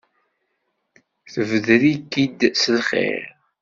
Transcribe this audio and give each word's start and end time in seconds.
Tebder-ik-id 1.31 2.39
s 2.61 2.63
lxir. 2.75 3.25